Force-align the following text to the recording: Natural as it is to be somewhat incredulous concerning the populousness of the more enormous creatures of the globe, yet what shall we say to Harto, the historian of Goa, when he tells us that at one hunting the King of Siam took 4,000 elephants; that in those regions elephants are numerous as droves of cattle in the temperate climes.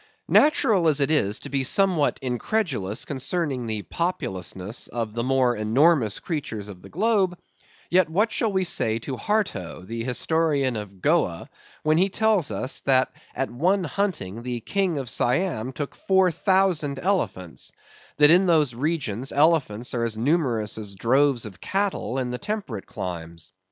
Natural 0.29 0.87
as 0.87 0.99
it 0.99 1.11
is 1.11 1.37
to 1.41 1.49
be 1.49 1.63
somewhat 1.63 2.17
incredulous 2.23 3.05
concerning 3.05 3.67
the 3.67 3.83
populousness 3.83 4.87
of 4.87 5.13
the 5.13 5.21
more 5.21 5.55
enormous 5.55 6.19
creatures 6.19 6.69
of 6.69 6.81
the 6.81 6.89
globe, 6.89 7.37
yet 7.87 8.09
what 8.09 8.31
shall 8.31 8.51
we 8.51 8.63
say 8.63 8.97
to 8.97 9.15
Harto, 9.15 9.83
the 9.85 10.03
historian 10.03 10.75
of 10.75 11.03
Goa, 11.03 11.51
when 11.83 11.99
he 11.99 12.09
tells 12.09 12.49
us 12.49 12.79
that 12.79 13.13
at 13.35 13.51
one 13.51 13.83
hunting 13.83 14.41
the 14.41 14.61
King 14.61 14.97
of 14.97 15.07
Siam 15.07 15.71
took 15.71 15.93
4,000 15.93 16.97
elephants; 16.97 17.71
that 18.17 18.31
in 18.31 18.47
those 18.47 18.73
regions 18.73 19.31
elephants 19.31 19.93
are 19.93 20.09
numerous 20.15 20.79
as 20.79 20.95
droves 20.95 21.45
of 21.45 21.61
cattle 21.61 22.17
in 22.17 22.31
the 22.31 22.39
temperate 22.39 22.87
climes. 22.87 23.51